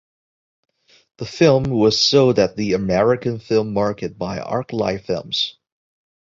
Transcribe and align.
The 1.17 1.27
film 1.27 1.65
was 1.65 2.01
sold 2.01 2.39
at 2.39 2.55
the 2.55 2.73
American 2.73 3.37
Film 3.37 3.71
Market 3.71 4.17
by 4.17 4.39
Arclight 4.39 5.03
Films. 5.05 5.59